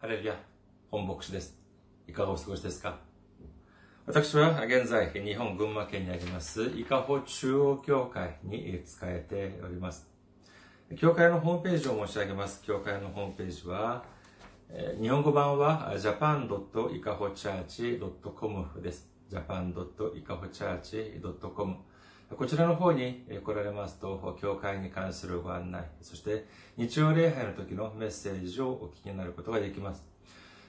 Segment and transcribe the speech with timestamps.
[0.00, 0.36] ハレルヤ、
[0.92, 1.58] 本牧師です。
[2.06, 3.00] いかがお過ごしですか？
[4.06, 10.08] 私は現在、日本群馬県にあります、伊香保中央教会に使えております。
[10.96, 12.62] 教会のホームページを申し上げます。
[12.62, 14.04] 教会のホームページは、
[15.00, 19.10] 日本語版は japan.ikahochurch.com です。
[19.32, 21.76] japan.ikahochurch.com
[22.36, 26.46] こちらの方に来られますと、教会に関するご案内、そして
[26.76, 30.04] 日曜礼拝の時のメッセージをお聞きになることができます。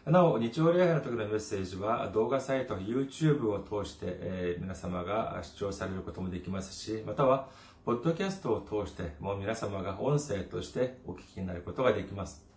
[0.06, 7.50] なお、日曜礼拝の時のメッセージは動画サイト、YouTube を通して、皆様が視聴されることもできますし、または、
[7.86, 12.49] ポッドキャストを通して、も皆様が音声としてお聞きになることができます。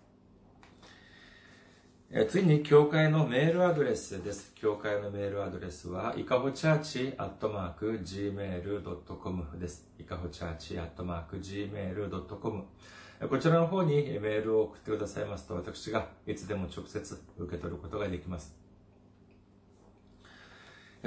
[2.29, 4.53] 次に、教会のメールアドレスです。
[4.55, 9.89] 教会のメールアドレスは、いかほチャーチアットマーク gmail.com です。
[9.99, 12.65] いかほチャーチアットマーク gmail.com
[13.31, 18.55] こちらの方にメールを送ってくださいますと、私がいつでも直接受け取ることができます。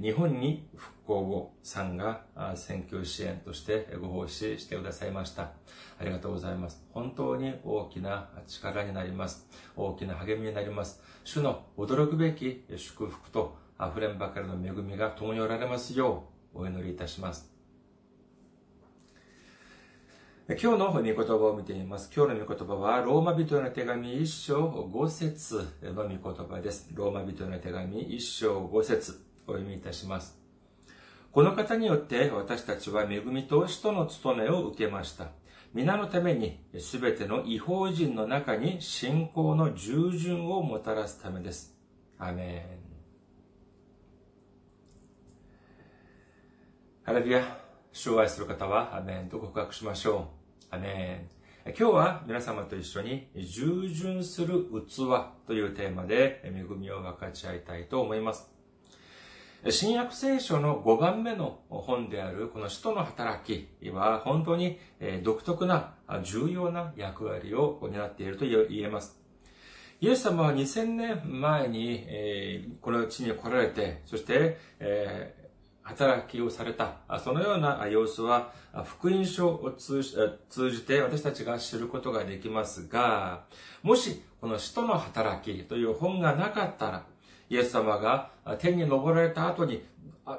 [0.00, 2.24] 日本に復興をさんが
[2.54, 5.50] 選挙支援としてご奉仕してくださいました。
[5.98, 6.82] ありがとうございます。
[6.92, 9.46] 本当に大きな力になります。
[9.76, 11.02] 大きな励みになります。
[11.24, 17.51] 主の驚くべき祝福と溢れんばかりの恵みが共におられますようお祈りいたします。
[20.60, 22.10] 今日の御言葉を見てみます。
[22.14, 26.90] 今日の御言葉は、ローマ人の手紙一章五節の御言葉です。
[26.92, 30.38] ローマ人の手紙一章五節お読みいたします。
[31.30, 35.28] この方によって私たちは恵みと使徒の務めを受けました。
[35.72, 41.74] 皆のためにすべての違法人の中に信仰の従順をもたらすためです。
[42.18, 42.92] アメン。
[47.04, 47.58] ハレルヤ、
[47.92, 50.41] 主を愛する方はアメンと告白しましょう。
[50.74, 51.28] アメ
[51.66, 51.72] ン。
[51.78, 55.06] 今日は皆様と一緒に従順する器
[55.46, 58.50] というテーマで恵みを分かち合いたいと思います。
[59.68, 64.78] 新約聖書の5番目の本であるこの使徒の働きは本当に
[65.22, 69.20] 独特な重要な役割を担っていると言えます。
[70.00, 74.56] イエス様は2000年前にこの地に来られて、そして
[75.82, 78.52] 働きをされた、そのような様子は
[78.84, 83.44] 福音書を通じて私たちが知ることができますが、
[83.82, 87.04] もしこの使徒の働きという本がなかったら、
[87.50, 89.84] イエス様が天に昇られた後に、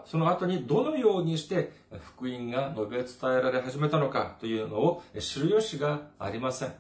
[0.06, 1.74] その後にどのようにして
[2.16, 6.74] 福音が述べ伝えられ始めたのかというのを知る由がありません。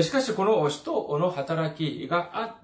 [0.00, 2.56] しかしこの使徒の働きが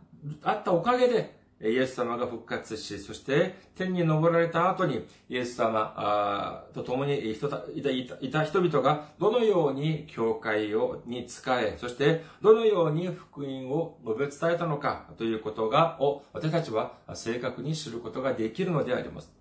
[0.43, 19.38] あったおかげで、イエス様が復活し、そして天に昇られた後にイエス様と共にいた人々がどのように教会をに仕え、そしてどのように福音を述べ伝えたのかということが、を私たちは正確に知ることができるのであります。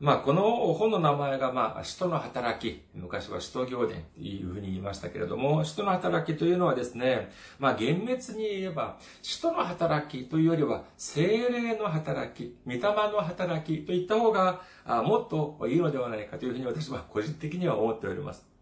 [0.00, 0.42] まあ、この
[0.74, 2.82] 本の名前が、まあ、使徒の働き。
[2.94, 18.57] 昔は使徒行伝というふうに言いましたけれども、使徒の働きというのはですね、まあ、厳密に言えば、使徒の働きというよりは、精霊の働き、御霊の働きといった方が、もっといいのではないかというふうに私は個人的には思っております。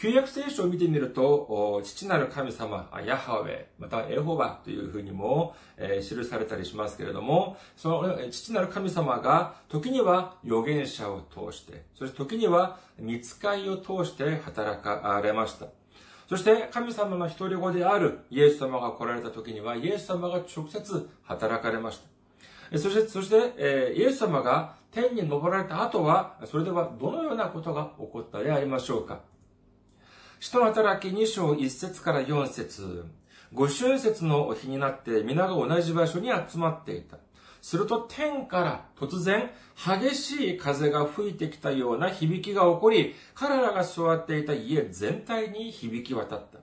[0.00, 15.66] 旧約聖書を見てみると、父なる神様、ヤハウェ、またエホバというふうにも、えー、記されたりしますけれども、その父なる神様が時には預言者を通して、そして時には見つかいを通して働かれました。
[16.30, 22.00] そして神様の一人子であるイエス様が来られた時には、イエス様が直接働かれまし
[22.70, 22.78] た。
[22.78, 29.28] そして、そして、えイエス様が天に昇られた後は、それではどのようなことが起こったでありましょうか。
[30.42, 33.04] 使徒の働き2章1節から4節
[33.52, 37.18] 五春節の日になって皆が同じ場所に集まっていた。
[37.60, 46.58] すると天から突然激しい風が吹いてきたような響きが起こり、彼らが座っていた家全体に響き渡った。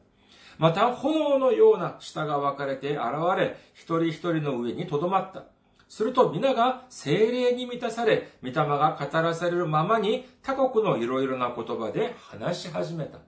[0.58, 3.04] また炎のような下が分かれて現
[3.38, 5.44] れ、一人一人の上に留まった。
[5.88, 13.20] すると皆が精霊に満たされ、御霊が語らされるままに他国のいろいろな言葉で話し始めた。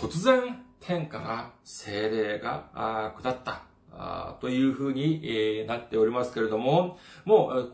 [0.00, 3.62] 突然天から精霊が下った。
[4.40, 7.72] というふうになっておりますけれども、もう、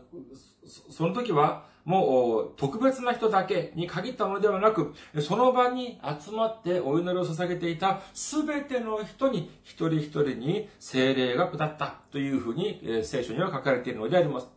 [0.65, 14.56] その時は、もう特別な人だけに限ったものではなく、その場に集まってお祈りを捧げていたすべての人に一人一人に精霊が下ったというふうに聖書には書かれているのであります。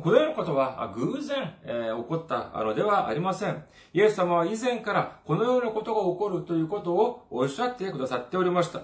[0.00, 3.64] このようなことは偶然、えー、起こったのではありません。
[3.92, 8.82] イエス様は以前からこのようなことが起こるということをおっしゃってくださっておりました。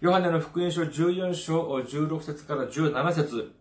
[0.00, 3.52] ヨハネの福音書14章16節から17節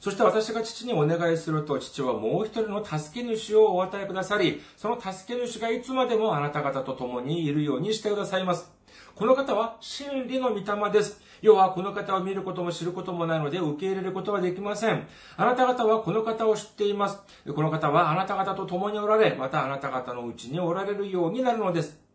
[0.00, 8.70] そして私が父にお願いすると、父はもう一人の助け主をお与えくださり、その助け主がいつまでもあなた方と共にいるようにしてくださいます。
[9.14, 11.20] この方は真理の御霊です。
[11.42, 15.06] 要はこの方を見ることも知ることもないので受け入れることはできません。
[15.36, 17.20] あなた方はこの方を知っています。
[17.54, 22.07] この方はあなた方と共におられ、またあなた方のうちにおられるようになるのです。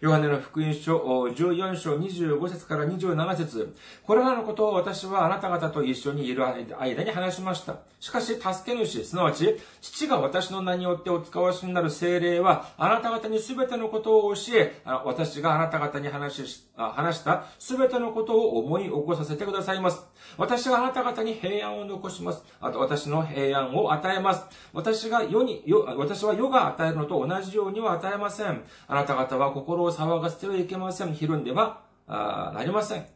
[0.00, 3.74] ヨハネの福音書14章25節から27節
[4.04, 7.78] これらのことを私はあなた方と一緒にいる間に話しました。
[7.98, 20.06] しかし、助け主、すなわち、父が私の名によってお使わしになる精霊は、あなた方に全てのことを教え、私があなた方に話し、話した全てのことを思い起こさせてくださいます。
[20.36, 22.42] 私があなた方に平安を残します。
[22.60, 24.44] あと私の平安を与えます。
[24.72, 25.64] 私が世に、
[25.96, 28.62] 私は世が与えるのと同じようには与えません。
[28.86, 31.14] あなた方は心を騒がせてはいけません。
[31.14, 33.06] ひるんではなりません。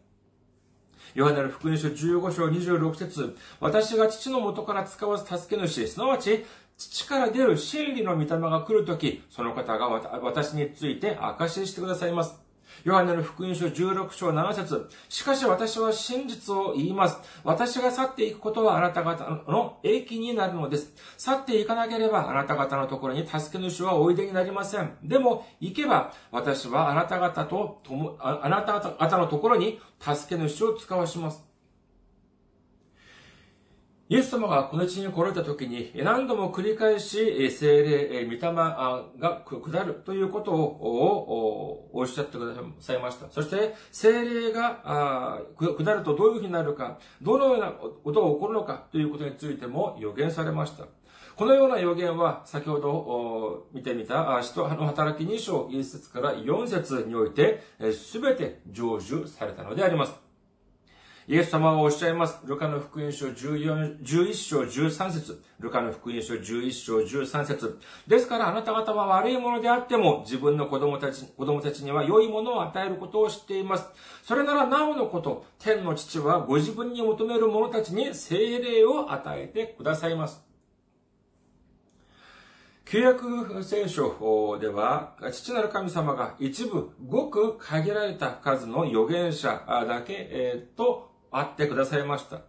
[1.15, 6.45] ヨハネの福音書15章26節私が父の元から使わす助け主、すなわち、
[6.79, 12.42] 父から出る真理の御霊が来るとき、その方が私について証ししてくださいます。
[12.85, 17.19] ヨハネの福音書16章7節しかし私は真実を言います。
[17.45, 20.93] 私が去っていくことはあなた方の益になるのです。
[21.17, 24.97] 去っていかなければあなた方のところに助け主はおいでになりません。
[25.03, 27.81] でも、行けば私はあなた方と
[28.21, 31.52] あなた方のところに助け主を使わします。
[34.13, 39.07] イエス様がこの地に来られた時に何度も繰り返し精霊、御霊が
[39.43, 43.31] 下るということをおっしゃってくださいました。
[43.31, 50.85] そして精霊が下るとどういうふうになるか、どのようなことが起こるのかということについても予言されました。
[51.35, 60.22] このような予言は先ほど見てみた使徒の働き2章1節から4節において全て成就されたのであります。
[61.29, 62.41] イエス様はおっしゃいます。
[62.45, 67.79] ルカの福音書14 11章13節ルカの福音書11章13節
[68.09, 73.87] ですからあなた方は悪いものであっても自分の子供たち、子供たちには良いものを与えることを知っています。
[74.25, 80.43] それならなおのこと、天の父はご自分に求める者たちに精霊を与えてくださいます。
[82.85, 92.43] 旧約聖書では、父なる神様が一部、ごく限られた数の預言者だけ、と会ってくださいました。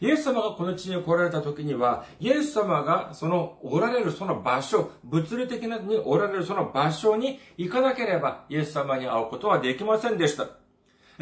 [0.00, 10.46] イエス様がこの地に来られた時には、イエス様がそのおられるその場所、物理的におられるその場所に行かなければ、イエス様に会うことはできませんでした。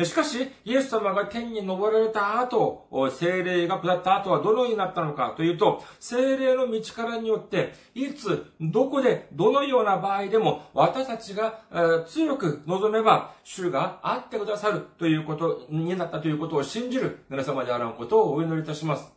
[0.05, 11.62] しかし、イエス様が天に昇られた後、精霊が下った後はどのようになったのかというと、精霊の道からによって、いつ、どこで、どのような場合でも、私たちが
[12.07, 19.11] 強く望めば、主が会ってくださるということになったということを信じる皆様であることをお祈りいたします。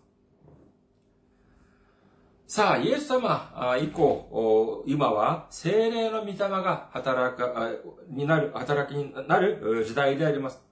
[2.47, 7.69] さあ、イエス様以降、今は精霊の御霊が働か、
[8.07, 10.68] になる、働きになる時代であります。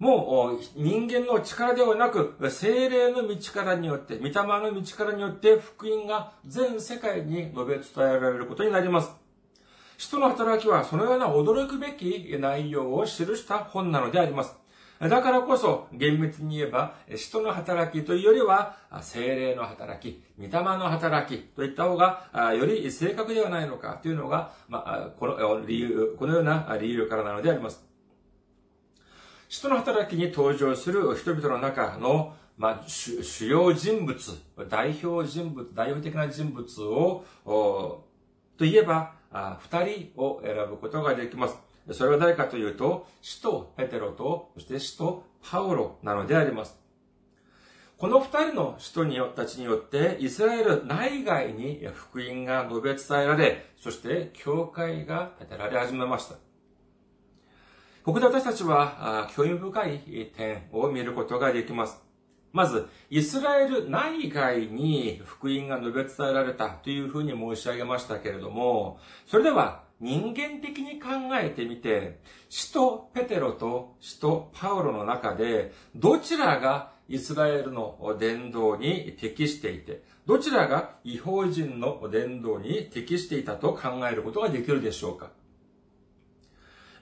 [0.00, 9.12] もう人間の力ではなく、精霊の道からによって、御霊の道からによって福音が全世界に述べ伝えられることになります。
[9.98, 14.56] 使徒の働きはそのような驚くべき内容を記した本なのであります。
[15.00, 27.89] だからこそ、厳密に言えば、使徒の働きというよりは、精霊の働き、御霊の働きといった方が、より正確ではないのかというのが、まあ、この理由、このような理由からなのであります。
[29.50, 34.16] 使徒の働きに登場する人々の中の、まあ、主要人物、
[34.68, 37.24] 代表人物、代表的な人物を、
[38.56, 39.14] といえば、
[39.58, 41.56] 二人を選ぶことができます。
[41.90, 46.78] それは誰かというと、使徒ペテロと、そして使徒パウロなのであります。
[47.98, 56.36] この二人の使徒によたちによって、イスラエル内外に福音が述べ伝えられ、そして教会が建てられ始めました。
[58.02, 62.00] ここで私たちは興味深い点を見ることができます。
[62.52, 85.30] まず、イスラエル内外に福音が述べ伝えられたというふうに申し上げましたけれども、それでは人間的に考えてみて、使徒ペテロと使徒パウロの中で、どちらがイスラエルの伝道に適していて、どちらが違法人の伝道に適していたと考えることができるでしょうか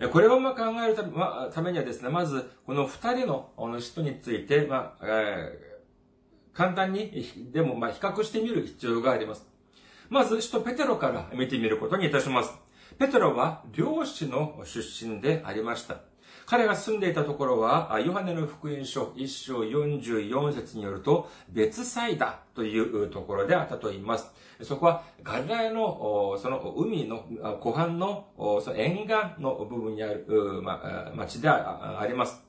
[0.06, 0.96] これをま考える
[1.52, 3.50] ためにはですね、まず、この二人の
[3.80, 9.44] 人について、まあ、えー、簡単に、でもま比較してみる必要があります。
[10.08, 12.54] まず、首都ペテロから見てみることにいたします。
[12.96, 15.96] ペテロは漁師の出身でありました。
[16.48, 24.32] 彼が住んでいたところは、ヨハネの福音書1章44節によると、別サイダというところであったと言います。
[24.62, 27.26] そこはガリラヤの、その海の、
[27.60, 28.28] 湖畔の、
[28.64, 30.24] その沿岸の部分にある、
[30.62, 32.42] ま、町であります。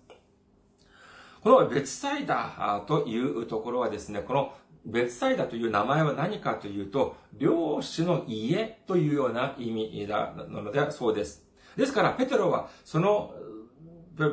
[1.44, 4.54] この別サイダというところはですね、この
[4.86, 11.50] 別サイダという名前は何かというと、漁師の家というような意味、なのでそうです。
[11.76, 13.34] ですから、ペテロは、その、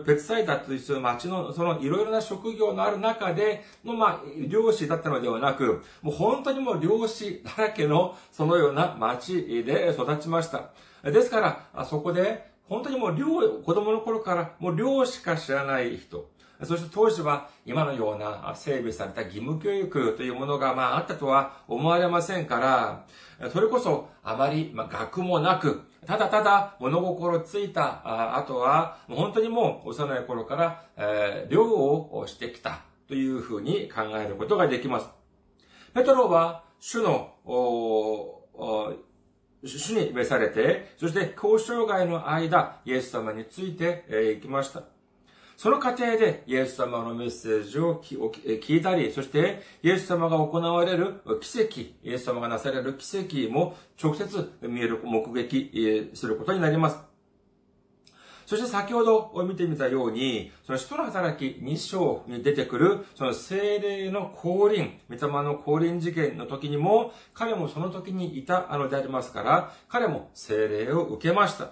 [0.04, 10.70] 別サイダという町の、そのいろいろな職業のある中での、まあ、漁師だったのではなく、もう本当にもう漁師だらけの、そのような町で育ちました。
[11.08, 13.26] ですから、そこで、本当にもう漁、
[13.64, 16.28] 子供の頃からもう漁しか知らない人、
[16.64, 35.08] そして当時は今のような整備された義務教育というものがまああったとは思われませんから、それこそあまりまあ学もなく、ただただ物心ついた、あとは本当にもう幼い頃から、えー、漁をしてきたというふうに考えることができます。
[35.94, 37.34] ペトロは主の、
[39.64, 44.95] 主に召されて、そして交渉外の間、イエス様について、え、行きました。
[45.56, 56.98] その過程でイエス様のメッセージを聞いたり、そしてイエス様が行われる奇跡、イエス様がなされる奇跡も直接見える、目撃することになります。
[58.44, 71.70] そして先ほど見てみたように、その使徒の働き2章に出てくる、その精霊の降臨、御霊の降臨事件の時にも、彼もその時にいたのでありますから、彼も精霊を受けました。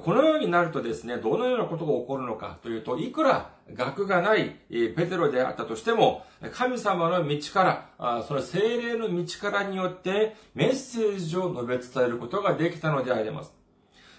[0.00, 13.52] このようになるとですね、どのようなことが起こるのかというと、いくら学がないペテロであったとしても、神様の道から、その精霊の道からによってメッセージを述べ伝えることができたのであります。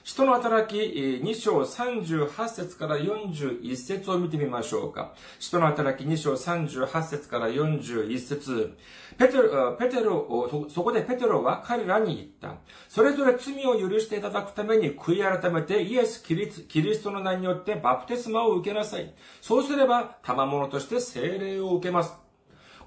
[0.04, 5.14] 人の働き2章38節から41節を見てみましょうか。
[5.40, 8.78] 人の働き2章38節から41節
[9.18, 12.60] ペテロ、ペテロ、そこでペテロは彼らに言った。
[12.90, 19.14] それぞれ罪を許していただくために悔い改めてイエス・キリストの名によってバプテスマを受けなさい。
[19.40, 22.14] そうすれば、賜物として聖霊を受けます。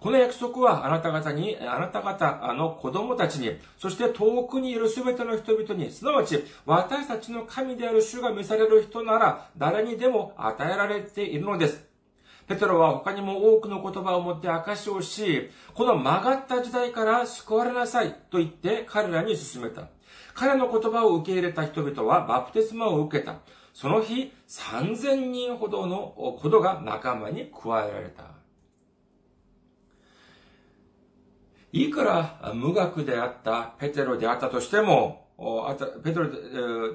[0.01, 11.87] この約束はあなた方に、あなた方の子供たちに、そして遠くにいるすべての人々に、すなわち私たちの神である主が召される人なら誰にでも与えられているのです。
[12.47, 19.89] ペテロは他にも多くの言葉を持って証しをし、この曲がった時代から救われなさいと言って彼らに進めた。
[20.35, 23.37] 彼の言葉を受け入れた人々はバプテスマを受けた。
[23.75, 28.36] その日、3000人ほどのほどが仲間に加えられた。
[31.85, 35.27] いくら無学であったペテロであったとしても、
[36.03, 36.29] ペテロ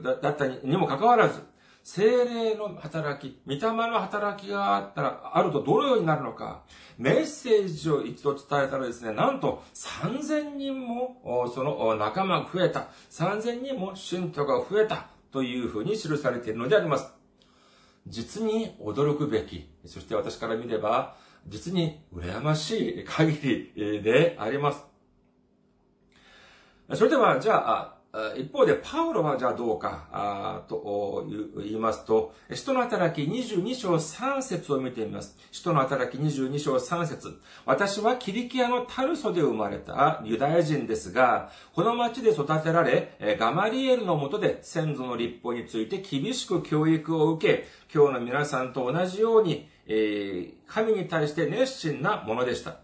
[0.02, 1.42] だったにもかかわらず、
[1.84, 3.60] 精霊の働き、御霊
[3.90, 6.64] の働きがあったら、あるとどのようになるのか、
[6.98, 11.22] メッセージを一度伝えたらですね、なんと3000人も
[11.54, 17.12] その仲間が増えた、3000人も信徒が増えたというふうに記されているのであります。
[18.08, 21.16] 実に驚くべき、そして私から見れば、
[21.48, 24.86] 実に羨ましい限りであります。
[26.94, 28.02] それでは、じゃあ、
[28.36, 31.26] 一方で、パウロはじゃあどうか、あと
[31.58, 35.38] 言いますと、使徒の働き22章3節を見てみます。
[35.50, 52.80] 使徒の働き22章3節私はキリキアのタルソで生まれたユダヤ人ですが、この町で育てられ、ガマリエルのもとで先祖の立法について厳しく教育を受け、今日の皆さんと同じように、え、神に対して熱心なものでした。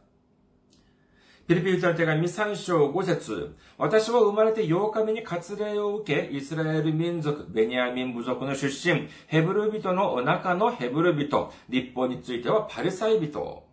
[1.48, 13.67] ピリピリとの手紙3章5節私は生まれて8日目に割礼を受け、イスラエル民族、ベニヤミン部族の出身、ヘブル人の中のヘブル人、立法についてはパリサイ人。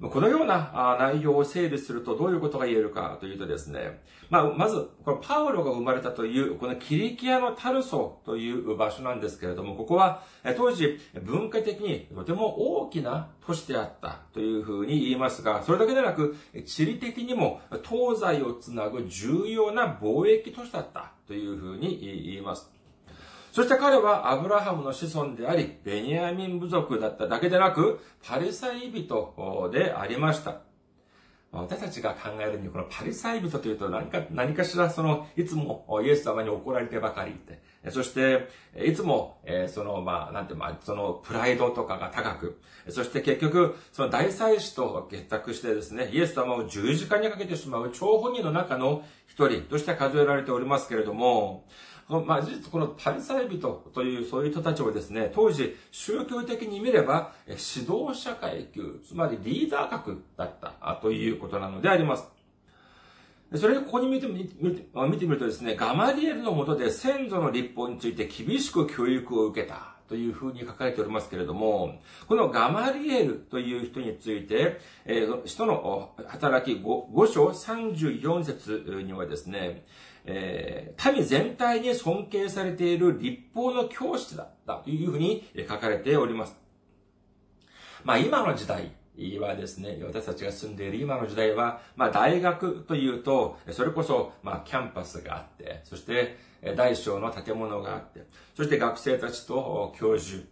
[0.00, 4.00] このような内容を整理するとどういうことが言えるかというとですね、
[4.30, 10.22] まあ、まず、このパウロが生まれたという、このキリキアのタルソという場所なんですけれども、ここは
[10.56, 22.77] 当時文化的にとても大きな都市であったというふうに言いますが、それだけでなく、地理的にも東西をつなぐ重要な貿易都市だったというふうに言います。
[23.52, 30.60] そして彼はアブラハムの子孫であり、ベニヤミン部族だっただけでなく、パリサイ人でありました。
[31.50, 38.48] 私たちが考えるに、このパリサイ人というと何か、何かしらその、いつもイエス様に怒られてばかりて、そして、
[38.84, 51.64] いつも、その、まあ、なんて、まあ、その、プライドとかが高く、そして結局、その大祭司と結託してですね、イエス様を十字架にかけてしまう張本人の中の一人として数えられておりますけれども、
[52.08, 62.24] まあ、事実このパリサイ人というそういう人たちをですね、当時宗教的に見れば指導者階級、つまりリーダー格だったということなのであります。
[63.54, 79.84] それでここに見て見てみるとですね、ガマリエルのもとで先祖の立法について厳しく教育を受けたというふうに書かれておりますけれども、このガマリエルという人について、えー、人の働き 5, 5章34節にはですね、
[80.24, 86.56] えー、民全体に尊敬されている立法の教室だったというふうに書かれております。
[88.04, 88.92] まあ今の時代、
[89.40, 96.36] はですね、私たちが住んでいる今の時代は、まあ大学というと、それこそ、まあキャンパスがあって、そして
[96.76, 98.26] 大小の建物があって、
[98.58, 100.42] そして学生たちと教授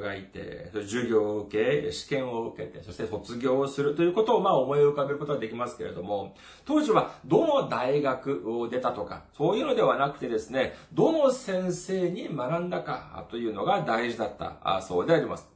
[0.00, 15.48] がいて、授業を受け、試験を受けて、そして卒業をするということをまあ思い浮かべることはできますけれども、当時はどの大学を出たとか、そういうのではなくてですね、どの先生に学んだかというのが大事だったそうであります。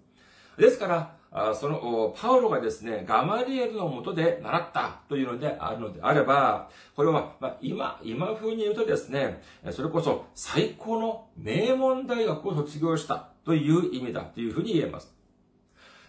[0.58, 1.19] ですから、
[1.54, 9.40] その、パウロがですね、ガマリエルのもとで習ったというのであるのであれば、これは、今、今風に言うとですね、
[9.70, 15.14] それこそ最高の名門大学を卒業したという意味だというふうに言えます。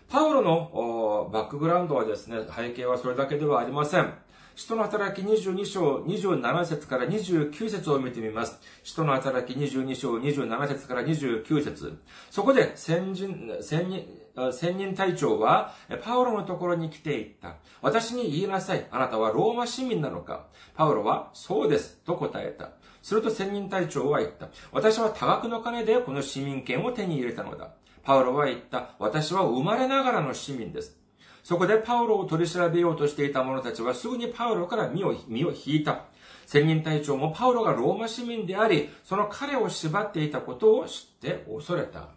[0.09, 4.13] パウロのバックグラウンドはですね、背景はそれだけではありません。
[4.55, 8.59] 使徒の働き22章27節から29節を見てみます。
[8.83, 11.97] 使徒の働き22章27節から29節
[12.29, 14.05] そこで先人、先人、
[14.53, 17.55] 仙人隊長は、パウロのところに来ていった。
[17.81, 18.85] 私に言いなさい。
[18.91, 21.97] あなたはローマ市民なのかパウロは、そうです。
[22.05, 22.69] と答えた。
[23.01, 24.49] すると仙人隊長は言った。
[24.71, 27.71] 私は多額の金でこの市民権を手に入れたのだ。
[28.03, 28.95] パウロは言った。
[28.99, 30.97] 私は生まれながらの市民です。
[31.43, 36.05] そこでパウロを取り調べようとしていた者たちはすぐにパウロから身を身を引いた。
[36.45, 42.09] 仙人隊長もパウロがローマ市民であり、その彼を縛っていたことを知って恐れた。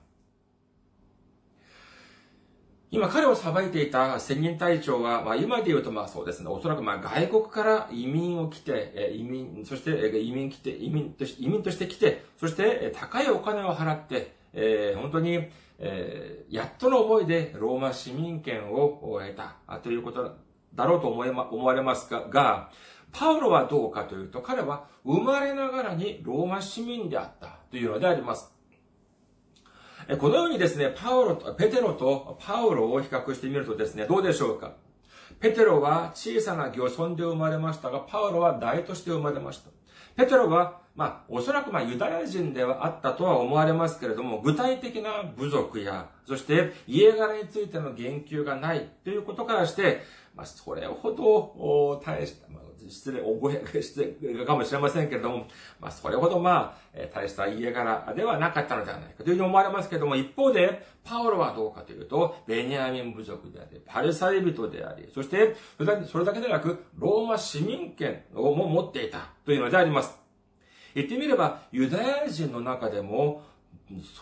[2.94, 15.48] 今彼を裁いていた仙人隊長は、まあ、今で言うとまあそうですね、おそらくまあ外国から移民を来て、移民、そして移民来て、移民として移民として来て、そして高いお金を払って、えー、本当に、
[15.80, 20.36] えー、やっとの思いでローマ市民権を得たということ
[20.76, 22.70] だろうと思思われますが、が
[23.10, 28.53] パウロはどうかというと、彼は生まれながらにローマ市民であったというのであります。
[30.18, 34.72] このようにですね、パウロと、ペテロとパウロを比較してみるとですね、どうでしょうか？
[35.40, 39.70] ペテロは小さな漁村で生まれましたが、パウロは大として生まれました。
[40.16, 50.02] ペテロは、まあ、おそらくまあユダヤ人ではあったとは思われますけれども、具体的な部族や、そして家柄についての言及がないということからして、
[50.36, 55.46] まあ、それほど大した、ま、失礼、おごへ、失礼かもしれませんけれども、
[55.80, 65.54] まあ、それほどまあ、大した家柄ではなかったのではないかというふうに思われますけれども、一方で、パウロはどうかというと、ベニヤミン部族であり、パルサイ人であり、そして、
[66.10, 70.18] それだけでなく、ローマ市民権をも持っていたというのであります。
[70.94, 73.42] 言ってみれば、ユダヤ人の中でも、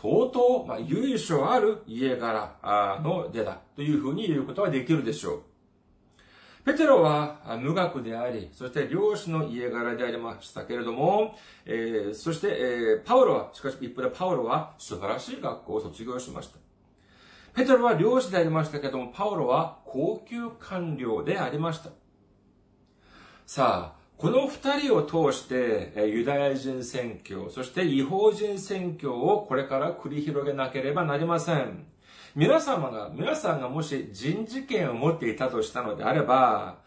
[0.03, 5.43] 相当、まあ、由緒ある家柄の出だというふうに言うことができるでしょう。
[6.65, 16.59] ペテロは無学であり、そして漁師の家柄でありましたけれども、えー、そして、えー、パウロは、しかし一方でパウロは素晴らしい学校を卒業しました。
[17.55, 21.91] ペテロは漁師でありましたけれども、パウロは高級官僚でありました。
[23.45, 31.92] さあ、この二人を通して、ユダヤ人宣教、そして違法人宣教をこれから繰り広げなければなりません。
[32.35, 36.79] 皆様が、皆さんがもし人事権を持っていたとしたのであれば、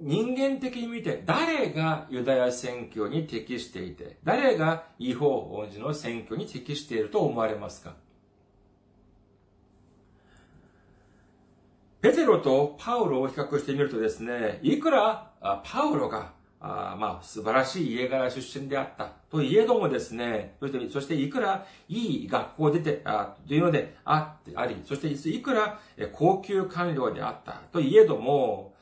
[0.00, 7.94] 人間的に見て誰がユダヤ選挙に適していて、誰が違法王子の選挙に適していると思われますか？
[12.00, 15.30] ペテロとパウロを比較してみるとですね、いくら
[15.62, 16.32] パウロが
[16.64, 25.80] あまあ、素晴らしい家柄出身であったといえどもですね、そして、そしていくらいい学校出て、あというのであってあり、そしていくら
[26.12, 28.74] 高級官僚であったといえども、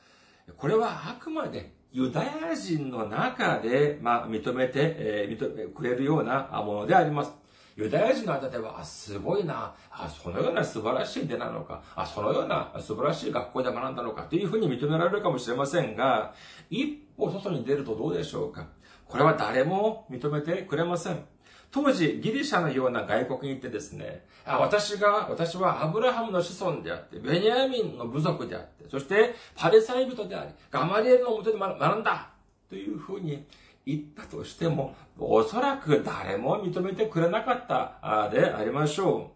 [0.57, 7.40] これはあくまでユダヤ人の中で、まあ、認めて、えー、認めくれるようなものであります。
[7.75, 14.23] ユダヤ人の間では、あ、すごいな、あ、そのような素晴らしい出なのか、あ、そのような素晴らしい学校で学んだのか。
[14.23, 16.33] というふうに認められるかもしれませんが、
[16.69, 18.67] 一歩外に出るとどうでしょうか。
[19.07, 21.25] これは誰も認めてくれません。
[21.71, 32.31] 当時、ギリシャのような外国に行ってですね、あ私が、私はアブラハムの子孫であって、ベニヤミンの部族であって、そしてパレサイ人であり、ガマリエルのもとで学んだ。
[32.69, 33.45] というふうに
[33.85, 39.31] 言ったとしても、おそらく誰も認めてくれなかったでありましょ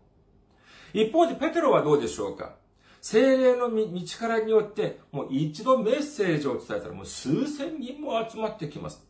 [0.93, 0.97] う。
[0.97, 2.53] 一方でペテロはどうでしょうか？
[3.01, 3.85] 精霊の道
[4.17, 9.05] からによって、もう一度メッセージを伝えたらもう数千人も集まってきます。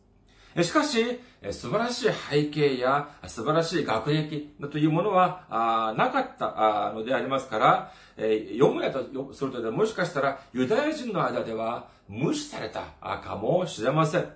[0.61, 1.19] しかし、
[1.51, 14.29] 素晴らしい背景や素晴らしい学歴というものはなかったのでありますから、読むやとするともしかしたらユダヤ人の間では無視されたかもしれません。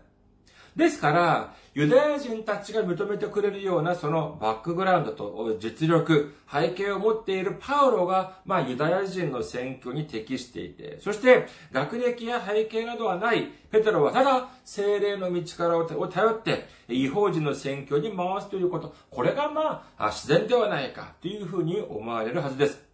[0.76, 22.90] ですから、ユダヤ人たちが認めてくれるようなそのバックグラウンドと実力、背景を持っているパウロが、まあ、ユダヤ人の選挙に適していて、そして、学歴や背景などはない、ペテロはただ、精霊の道からを頼って、違法人の選挙に回すということ、これがまあ、自然ではないか、というふうに思われるはずです。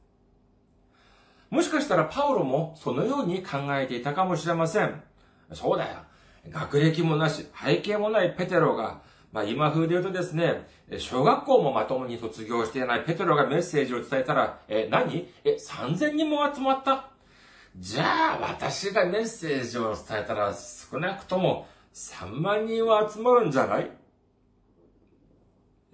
[1.49, 5.01] もしかしたらパウロもそのように考えていたかもしれません。
[5.53, 5.99] そうだよ。
[6.49, 15.27] 学歴もなし、背景もないペテロが、まあ今風で言うとですね、小学校もまともに卒業していないペテロがメッセージを伝えたら、え、何？
[15.43, 17.09] え、3000人も集まった？
[17.77, 23.91] じゃあ私がメッセージを伝えたら少なくとも3万人は集まるんじゃない？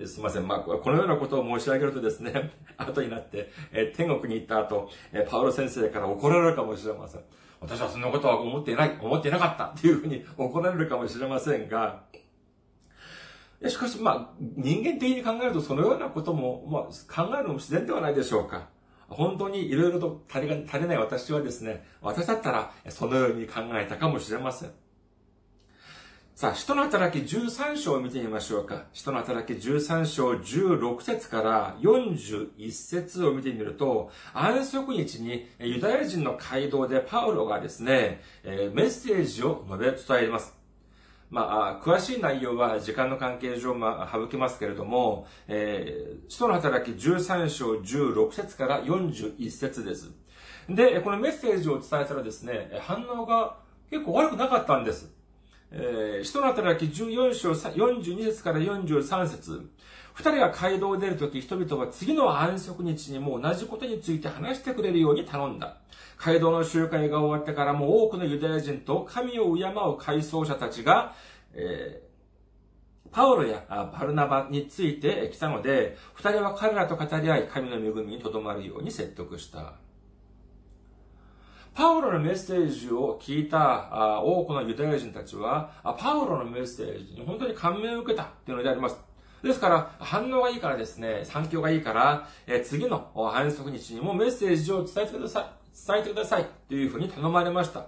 [0.06, 0.48] すみません。
[0.48, 7.22] まあ、このようなことを申し上げるとですね、 後になって、え天国に行った後、えパウロ先生から怒られるかもしれません。
[7.62, 12.04] 私はそんなことは思っていない、思っていなかったっていうふうに怒られるかもしれませんが、
[13.70, 18.70] しかし、まあ、人間的に考えるとそのようなことも、まあ、考えるのも自然ではないでしょうか。
[19.08, 24.72] 本当にいろいろと足り足りない私はですね、私だったらそのように考えたかもしれません。
[26.42, 28.86] さあ、人の働き13章を見てみましょうか。
[28.94, 40.58] 人の働き13章16節から41節を見てみると、安息日にユダヤ人の街道でパウロがですね、メッセージを述べ伝えます。
[41.30, 50.10] まあ、詳しい内容は時間の関係上、まあ、省きますけれども、えー、使徒の働き13章16節から41節です。
[50.68, 53.58] で、このメッセージを伝えたらですね、反応が
[53.92, 55.21] 結構悪くなかったんです。
[55.74, 59.70] えー、使徒の働き14章42節から43節
[60.14, 65.78] 二人が街道を出るとき、人々は次の安息日にも同じことについて話してくれるように頼んだ。
[66.18, 71.16] 街道の集会が終わってからも多くのユダヤ人と神を敬う回想者たちが、
[71.54, 79.76] えー、パウロやバルナバについて来たので、二人は彼らと語り合い、神の恵みにとどまるように説得した。
[81.74, 88.98] パウロのメッセージを聞いた多くのユダヤ人たちは、パウロのメッセージに本当に感銘を受けたというのであります。
[89.42, 95.88] ですから、反応がいいからですね、反響がいいから、え次の反則日にもメッセージを伝えてください。
[95.88, 96.46] 伝えてください。
[96.68, 97.88] というふうに頼まれました。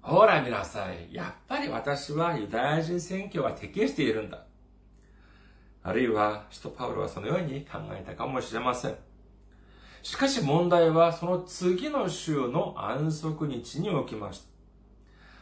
[0.00, 1.12] ほら見なさい。
[1.12, 4.44] やっぱり私はユダヤ人選挙は適しているんだ。
[5.82, 8.96] あるいは、使徒パウロはそのように考えたかもしれません。
[10.02, 14.46] しかし問題はその次の週の安息日に起きました。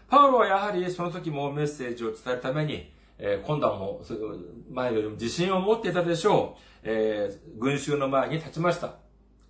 [0.09, 6.61] パウロはやはりその時もメッセージを伝えるために、えー、今度はもう前よりも自信を持っていたでしょう。
[6.83, 8.97] えー、群衆の前に立ちました。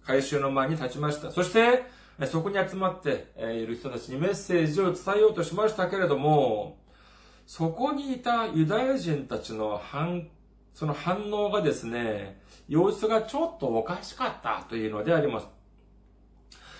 [0.04, 1.30] 回収の前に立ちました。
[1.30, 1.84] そして、
[2.26, 6.78] そこに集まっている人たちにメッセージを伝えようとしましたけれども、
[7.46, 10.28] そこにいたユダヤ人たちの反、
[10.74, 15.48] その反応がですね、様子がちょっとおかしかったというのであります。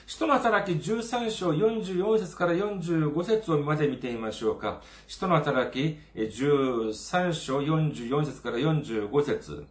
[0.07, 4.83] 使徒の働き13章44節から45節をまで見てみましょうか。
[5.07, 9.67] 使徒の働き13章44節から45節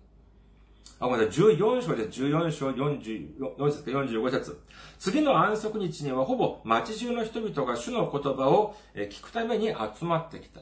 [1.02, 4.60] あ、ごめんなさい、14章です14章44節から45節
[4.98, 10.60] 次の安息日にはほぼ町中の人々が主の言葉を聞くために集まってきた。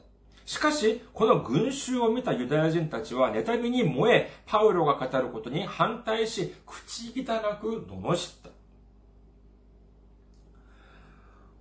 [0.48, 7.24] しかし、この群衆を見たユダヤ人たちは、妬みに燃え、パウロが語ることに反対し、口汚
[7.60, 8.50] く罵った。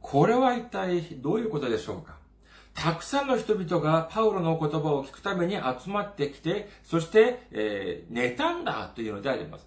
[0.00, 2.16] これは一体どういうことでしょうか？
[2.74, 9.66] たくさんの人々がパウロの言葉を聞くために集まってきて、そして、えー、妬んだというのであります。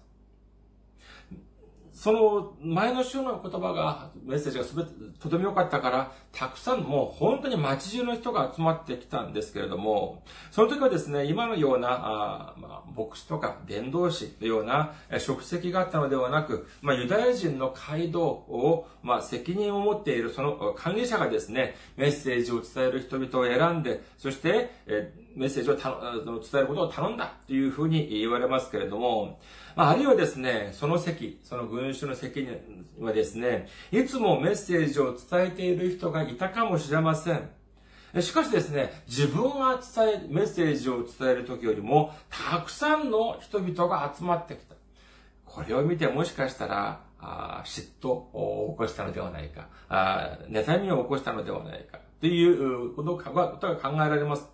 [2.00, 25.84] その前の週の言葉が、メッセージがすべてとても良かったから、たくさんもう本当に街中の人が集まってきたんですけれども、その時はですね、今のような、あまあ、牧師とか伝道師のような職責があったのではなく、まあ、ユダヤ人の街道を、まあ、責任を持っているその管理者がですね、メッセージを伝える人々を選んで、そして、えメッセージを伝
[26.54, 29.38] えることを頼んだというふうに言われますけれども、
[29.76, 32.48] まあ、あるいはですね、その席、その軍群衆の席に
[33.00, 37.50] はですね、いつもメッセージを伝えている人がいたかもしれません。
[38.20, 44.74] しかしですね、自分が伝え、メッセージを伝える時よりも、たくさんの人々が集まってきた。
[45.44, 54.48] これを見てもしかしたら、あ嫉妬を起こしたのではないか、あ妬みを起こしたのではないか、ということが考えられます。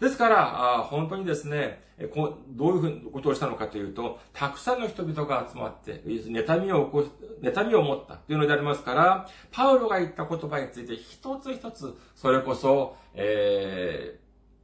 [0.00, 14.18] ですから、本当にですね、こうどういうふうなことをしたのかというと、たくさんの人々が集まって、妬みを起こす妬みを持ったというのでありますから、パウロが言った言葉について一つ一つ、それこそ、え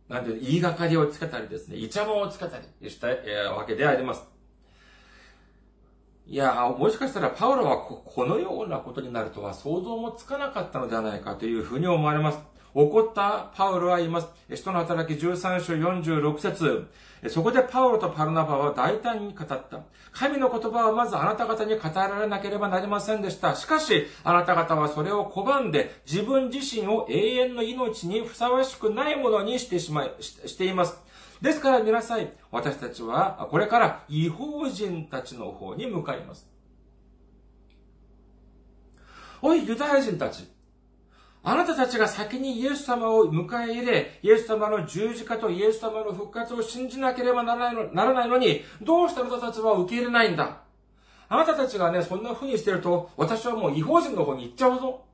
[0.09, 3.09] ー、なんていう、言いがかりをつけたりですね、イチャモンをつけたりした
[3.53, 4.29] わけであります。
[6.27, 12.50] いや、もしかしたらパウロはこのようなことになるとは想像もつかなかったのではないかというふうに思われます。
[12.75, 14.29] 怒ったパウロは言います。
[14.53, 16.89] 人の働き13章46節
[17.29, 19.63] そこでパウロとパルナバは大胆に語った。
[20.13, 23.55] 神の言葉はまずあなた方に語られなければなりませんでした。
[23.55, 30.99] しかし、あなた方はそれを拒んで自分自身を永遠の命にふさわしくないものにしてしまい、しています。
[31.43, 36.49] ですから皆さん、私たちはこれから違法人たちの方に向かいます。
[39.43, 40.60] おい、ユダヤ人たち。
[41.43, 50.61] あなたたちが先にイエス様を迎え入れ、イエス様の十字架とイエス様の復活を信じなければならないのならないのに、どうしてあなたたちは受け入れないんだ？
[51.31, 55.05] あなたたちがね、そんな風にしてると、私はもう違法人の方に行っちゃうぞ。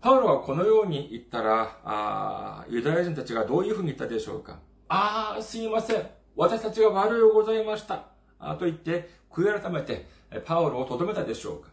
[0.00, 4.60] パウロはこのように言ったら、あユダヤ人たちがどういう風に言ったでしょうか？
[4.88, 6.06] ああ、すいません。
[6.36, 8.04] 私たちが悪いをございました。
[8.38, 10.06] あと言って、悔い改めて、
[10.44, 11.68] パウロをとどめたでしょうか？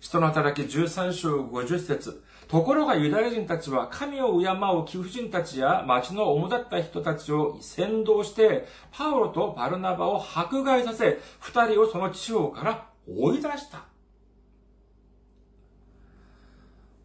[0.00, 13.84] 人の働き13章50節ところがユダヤ人たちは神を敬う貴婦人たちや町の主だった人たちを先導して、パウロとバルナバを迫害させ、二人をその地方から追い出した。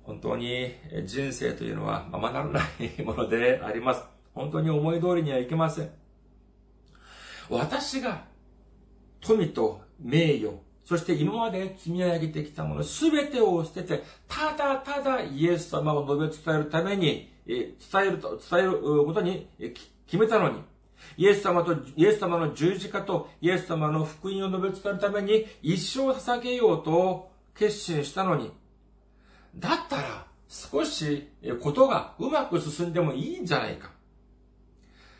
[0.02, 0.72] 本当に
[1.06, 4.04] 人生というのはままならないものであります。
[4.34, 5.92] 本当に思い通りにはいけません。
[7.50, 8.24] 私が
[9.22, 10.54] 富と名誉、
[10.86, 19.48] そして今まで積み上げてきたものすべてを捨てて、ただただイエス様を述べ伝えるために、伝えると、伝えることに
[20.06, 20.62] 決めたのに、
[21.18, 28.52] イエス様と、イエス様の十字架とイエス様の福音を述べ伝えるために一生捧げようと決心したのに、
[29.56, 31.28] だったら少し
[31.64, 33.90] ことがうまく進んでもいいんじゃないか。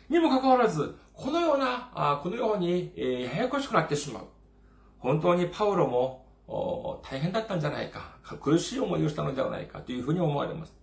[0.08, 4.24] にもかかわらず、このような、このように、ややこしくなってしまう。
[5.06, 6.26] 本当にパウロも
[7.08, 10.74] 大変だったんじゃないか、苦しい思いをしたのではないかというふうに思われます。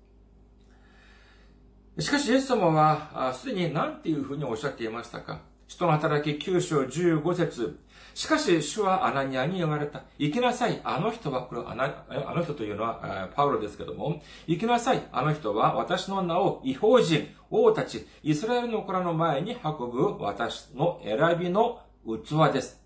[2.00, 7.78] しかし、イエス様は、すでに何ていうふうにおっしゃっていましたか人の働き9章15節
[8.14, 10.04] しかし、主はアナニアに言われた。
[10.18, 10.80] 行きなさい。
[10.86, 15.02] あの人は、これアナあの人というのは、パウロですけども、行きなさい。
[15.12, 22.83] あの人は、私の名を違法人、王たち、イスラエルの子らの前に運ぶ私の選びの器です。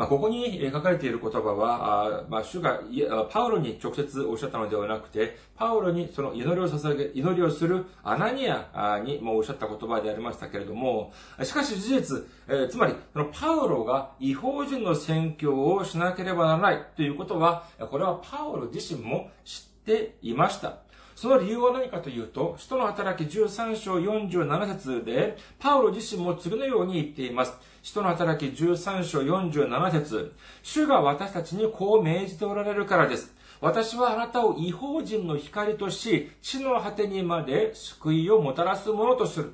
[0.00, 2.80] まあ、ここに書かれている言葉は、あまあ、主が
[3.28, 20.78] パウロに直接おっしゃったのではなくて、パウロにその祈りを捧げ、祈りをするアナニアにもおっしゃった言葉でありましたけれども、しかし事実、えー、つまり、そのパウロが違法人の宣教をしなければならないということは、これはパウロ自身も知っていました。
[21.20, 27.52] その理由は何かというと、使徒の働き13章47節で、パウロ自身も次のように言っています。
[27.82, 33.34] 使徒の働き13章47節主が私たちにこう命じておられるからです。
[33.60, 39.52] 私はあなたを違法人の光とし、地の果てにまで救いをもたらすものとする。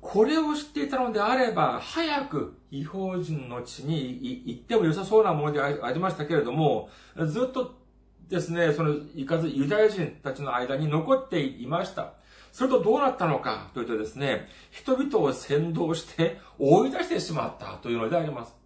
[0.00, 6.88] これを知っていたのであれば、早く違法人の地に行っても良さそうなものでありましたけれども、
[7.26, 7.79] ずっと
[8.30, 12.14] ですね、その、いかずユダヤ人たちの間に残っていました。
[12.52, 18.56] それとどうなったのかというとですね、人々を先導して追い出してしまったというのであります。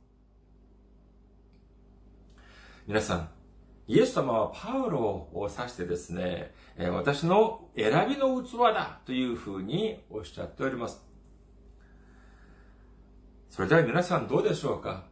[2.86, 3.28] 皆さん、
[3.86, 11.02] イエス様はパウロを指してですね、私の選びの器だというふうにおっしゃっております。
[13.50, 15.04] それでは皆さんどうでしょうか？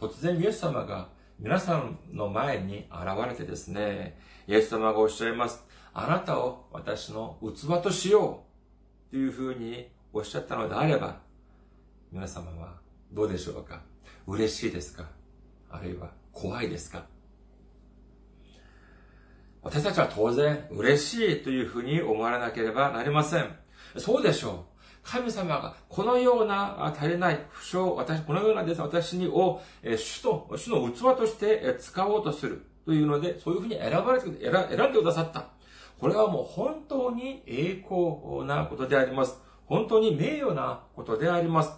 [0.00, 5.62] 突然イエス様が皆さんの前に現れてですね、イエス様がおっしゃいます。
[5.92, 8.44] あなたを私の器としよ
[9.08, 11.18] うというふうにおっしゃったのであれば、
[12.10, 12.78] 皆様は
[13.12, 13.82] どうでしょうか？
[14.26, 15.10] 嬉しいですか？
[15.70, 17.04] あるいは怖いですか？
[19.62, 23.54] 私たちは当然嬉しいというふうに思われなければなりません。
[23.98, 24.75] そうでしょう。
[25.06, 29.62] 神様がこのような足りない不詳、私、このようなです私にを、
[29.96, 35.46] 主と、主の器として使おうとするというので、そういうふうに選ばれて、選んでくださった。
[36.00, 39.40] これはもう本当に栄光なことであります。
[39.66, 41.72] 本当に名誉なことであります。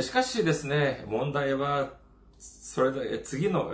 [0.00, 1.94] しかしですね、問題は
[2.38, 3.72] それで、次の、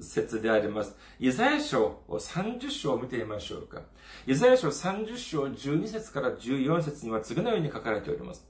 [0.00, 0.96] 説であります。
[1.18, 3.82] イザヤ書30章を見てみましょうか。
[4.26, 8.46] イザヤ書30章12節から14節には次のように書かれております。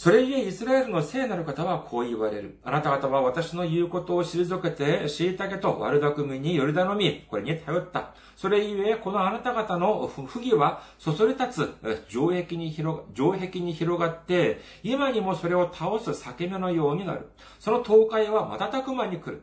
[0.00, 2.56] それゆえイスラエルの聖なる方はこう言われる。
[2.64, 8.14] あなた方は私の言うことを退けて、たけと悪巧みにより頼み、これに頼った。
[8.34, 17.28] それゆえ、このあなた方の不義は、そそり立つ城壁に広城壁に広がって、今にもそれを倒す裂け目のようになる。
[17.58, 19.42] その倒壊は瞬く間に来る。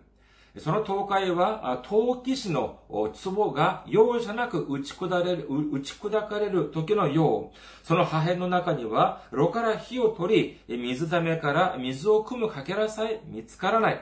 [0.59, 14.01] その倒壊は、陶器師の壺が容赦なく打ち砕れる、打ち砕かれる時のよう、その破片の中には、炉から火を取り、水溜めから水を汲むかけらさえ見つからない。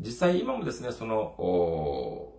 [0.00, 2.31] 実際今もですね、その、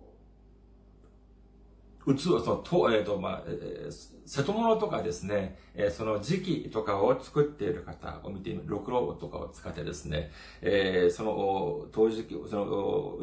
[2.06, 13.18] 器、その、と、えっ、ー、と、まあ、えー、瀬戸物とかですね、えー、その時期とかを作っている方を見てみる、ろくろとかを使ってですね、えー、その、当時期、その、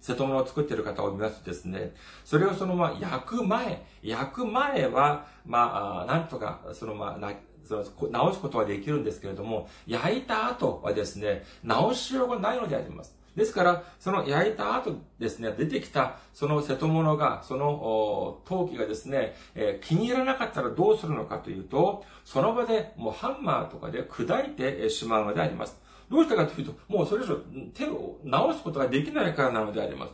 [0.00, 1.94] 瀬戸物を作っている方を見ますとですね、
[2.26, 7.32] それをそのまあ焼く前、焼く前は、まあ、なんとか、そのまあ、
[7.66, 13.16] その直すことはできるんですけれども、焼いた後はですね、直しようがないのであります。
[13.36, 25.80] ですから、その焼いた後ですね、出てきたその瀬戸物が、その陶器がですね、えー、気に入らなかったらどうするのかというと、その場でもうハンマーとかで砕いてしまうのであります。
[26.10, 27.36] どうしたかというと、もうそれ以上
[27.74, 30.12] 手を直すことができないからなのであります。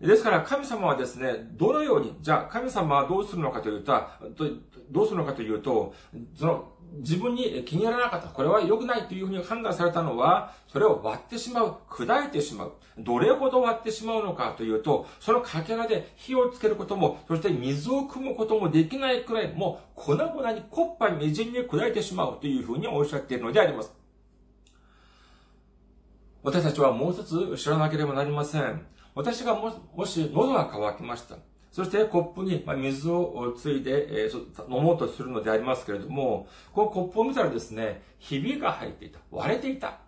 [0.00, 4.00] ですから神様はですね、どのように、じゃあ神様はどうするのかというと、
[4.90, 5.92] どうするのかというと、
[6.36, 8.28] その自分に気に入らなかった。
[8.28, 11.76] これは良くないというふうに判断されたのは、それを割ってしまう。
[11.88, 12.72] 砕いてしまう。
[12.98, 23.92] どれほど割ってしまうのかというと、そのかけらで火をつけることも、そして水を汲むこともできないくらい、もう粉々にコッパみじんに砕いてしまうというふうにおっしゃっているのであります。
[26.42, 28.86] 私たちはもう一つ知らなければなりません。
[29.14, 31.36] 私がももし喉が渇きました。
[31.78, 34.28] そしてコップに水をついで、
[34.68, 39.20] 飲もうとするのでありますけれども、このコップを見たらですね、ひびが入っていた。
[39.30, 40.00] 割れていた。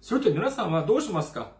[0.00, 1.50] それと皆さんはどうしますか？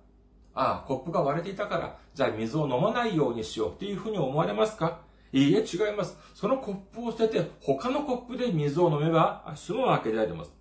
[0.55, 5.01] ああ、コップが割れていたから、じゃあ水を飲まないようにしようっていうふうに思われますか？
[5.33, 6.17] いいえ、違います。
[6.33, 10.53] そのコップを捨てて、他のコップで水を飲めば済むわけであります。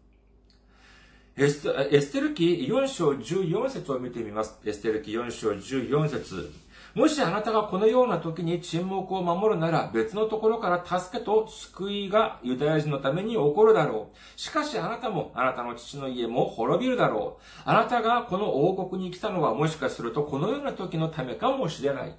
[1.37, 4.59] エステル記4章14節を見てみます。
[4.65, 6.51] エステル記4章14節
[6.95, 14.39] もしあなたがこのような時に沈黙を守るなら別のところから助けと救いがユダヤ人のために起こるだろう。
[14.39, 17.43] しかしあなたもあなたの父の家も滅びるだろう。
[17.65, 22.15] あなたがこの王国に来たのはもしかするとこのような時のためかもしれない。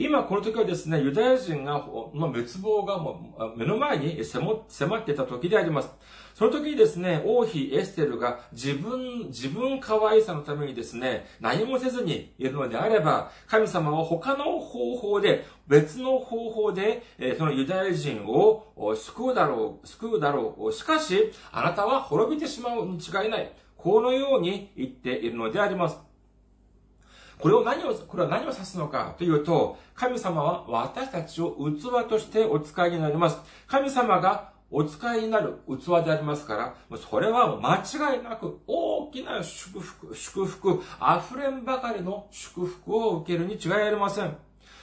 [0.00, 5.90] 今この時はですね、ユダヤ人が、の滅亡がもう目の前に迫っていた時であります。
[6.38, 17.02] その時にですね、王妃エステルが自分、自分可愛さのためにですね、何もせずにいるのであれば、神様は他の方法で、別の方法で、
[17.36, 20.72] そのユダヤ人を救うだろう、救うだろう。
[20.72, 23.52] しかし、あなたは滅びてしまうに違いない。
[23.76, 25.98] このように言っているのであります。
[27.40, 33.40] これを何を、これは何を指すのかというと、神様は私たちを器としてお使いになります。
[33.66, 36.56] 神様がお使いになる器でありますか
[36.90, 44.36] ら、それは間違いなく大きな祝福、祝福、溢れんばかりの祝福を受けるに違いありません。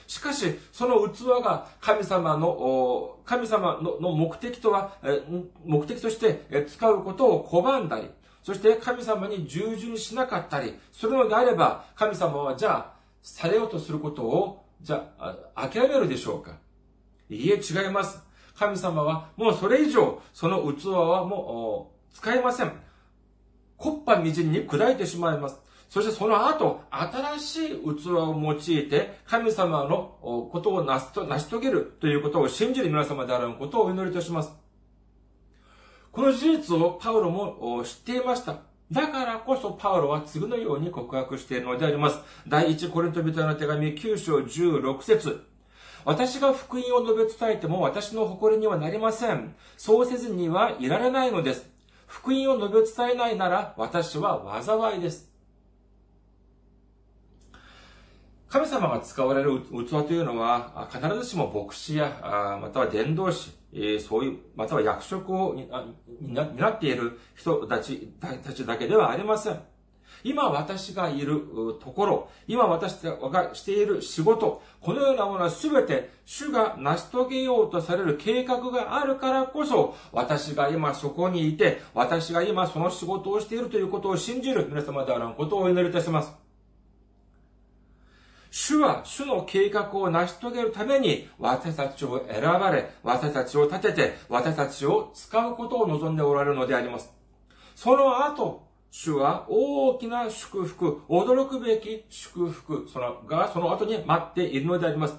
[0.08, 4.96] しかし、その器が神様の、神様の目的とは、
[5.64, 8.10] 目的として使うことを拒んだり、
[8.42, 16.56] そして神様に従順しなかったりするのであれば、神様はじゃあ、されようとすることを、じゃあ、諦めるでしょうか？
[17.28, 18.25] いいえ、違います。
[18.58, 22.72] 神様はもうそれ以上、その器はもう使えません。
[23.76, 25.60] コッパみじんに砕いてしまいます。
[25.88, 30.98] そしてその後、新しい器を用いて、神様のことを成
[31.38, 34.52] し遂げるということを信じる皆様であることをお祈りいたします。
[36.10, 38.56] この事実をパウロも知っていました。
[38.90, 42.18] だからこそパウロは次のように告白しているのであります。
[42.48, 45.44] 第一コリント人の手紙9章16節
[46.06, 49.56] 私が福音を述べ伝えても私の誇りにはなりません。
[49.76, 51.68] そうせずにはいられないのです。
[52.06, 55.32] 福音を述べ伝えないなら私は災いです。
[58.48, 63.50] 神様が使われる器というのは、必ずしも牧師や、または伝道師、
[63.98, 65.56] そういう、または役職を
[66.20, 69.60] 担っている人たちたちだけではありません。
[70.24, 71.42] 今私がいる
[71.82, 86.46] ところ、今私がしている仕事、このようなものはすべて主が成し遂げようとされる計画があるからこそ、私が今そこにいて、私が今その仕事をしているということを信じる皆様であることをお祈りいたします。
[88.58, 97.12] 主は主の計画を成し遂げるために私たちを選ばれ、私たちを立てて、私たちを使うことを望んでおられるのであります。
[97.74, 105.18] その後、主は大きな祝福、驚くべき祝福、そのがその後に待っているのであります。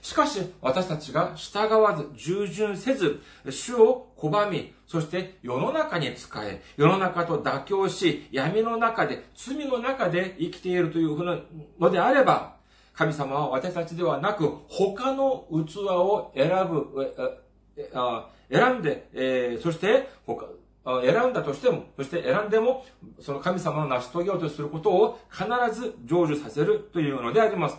[0.00, 11.40] しかし、私たちが従わず、従順せず、主を拒み、そして世の中に仕え、世の中と妥協し、闇の中で、罪の中で生きているというふうな
[11.80, 12.56] のであれば、
[12.94, 17.12] 神様は私たちではなく、他の器を選ぶ、
[18.50, 20.46] 選んで、そして他、
[21.02, 22.84] 選んだとしても、そして選んでも、
[23.20, 27.78] その神様の成し遂げようとすることを必ず成就させるというのであります。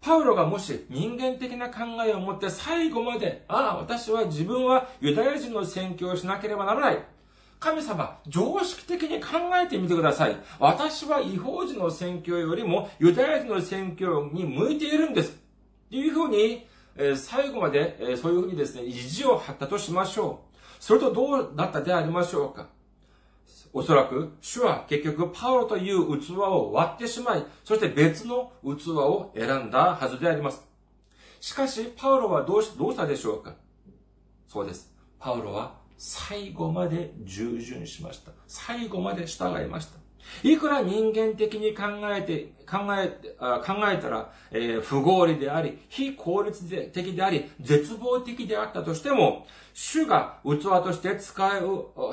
[0.00, 6.98] パウロがもし人間的な考えを持って最後まで、ああ、私は自分はユダヤ人の宣教をしなければならない。
[7.58, 9.28] 神様、常識的に考
[9.60, 10.36] えてみてください。
[10.60, 15.36] 私は違法人の宣教よりもユダヤ人の宣教に向いているんです。
[15.90, 16.66] というふうに、
[16.98, 20.45] え、最後まで、え、そういうふうにですね、意地を張ったとしましょう。
[20.80, 22.68] それとどうだったでありましょうか
[23.72, 30.66] おそらく、主は結局パウロという器を割ってしまい、そして別の器を選んだはずであります。
[31.40, 33.54] しかし、パウロはどうし、どうしたでしょうか
[34.48, 34.94] そうです。
[35.18, 38.32] パウロは最後まで従順しました。
[38.46, 40.05] 最後まで従いました。
[40.42, 43.08] いくら人間的に考えて、考え、
[43.38, 51.60] 考えたら、えー、不合理であり、非効率的であり、絶望的であったとしても、主が器として使い、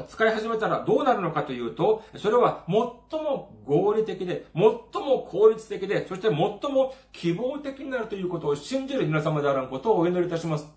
[0.07, 10.67] 使い始めたらどうなるのかというと、それは最も合理的で、最も効率的で、そして最も希望的になるということを信じる皆様であることをお祈りいたします。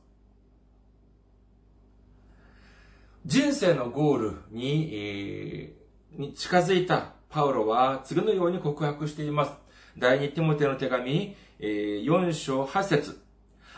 [3.27, 9.53] 人生のゴールに、えー、に近づいたパウロは次のように告白しています。
[9.99, 13.21] 第二ティモテの手紙、えー、4章8節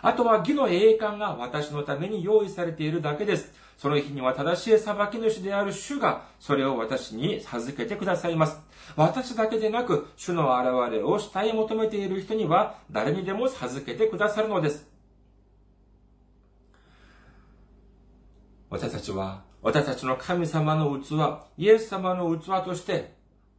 [0.03, 3.53] あとは義の栄冠が私のために用意されているだけです。
[3.76, 8.59] その日には正しい裁き主である主が、それを私に授けてくださいます。
[8.96, 14.88] 私だけでなく、主の現れを慕い求めている人には、誰にでも授けてくださるのです。
[18.68, 21.12] 私たちは、私たちの神様の器、
[21.57, 23.18] イエス様の器として、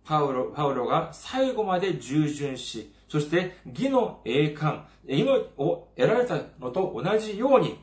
[0.09, 7.79] パウロ、パウロが最後まで従順し、そして義の栄冠、命を得られたのと同じように、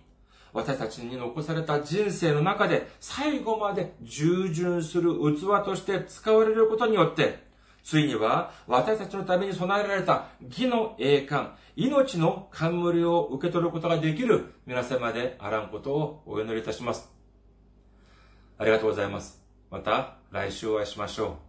[0.53, 7.47] 私たちに残された人生の中で最後まで従順する器として使われることによって、
[7.85, 17.09] ついには私たちのために備えられた義の栄冠、命の冠を受け取ることができる皆様であらんことをお祈りいたします。
[18.59, 19.41] ありがとうございます。
[19.71, 21.46] また来週お会いしましょう。